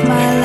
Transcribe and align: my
my 0.00 0.41